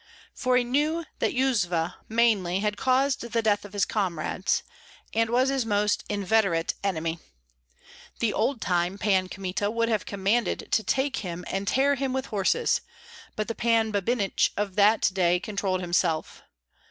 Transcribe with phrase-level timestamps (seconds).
[0.33, 4.63] For he knew that Yuzva, mainly, had caused the death of his comrades,
[5.13, 7.19] and was his most inveterate enemy.
[8.17, 12.25] The old time Pan Kmita would have commanded to take him and tear him with
[12.25, 12.81] horses,
[13.35, 16.41] but the Pan Babinich of that day controlled himself.